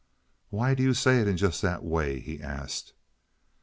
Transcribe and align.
"Why 0.49 0.73
do 0.73 0.81
you 0.81 0.95
say 0.95 1.19
that 1.21 1.29
in 1.29 1.37
just 1.37 1.61
that 1.61 1.83
way?" 1.83 2.19
he 2.21 2.41
asked. 2.41 2.93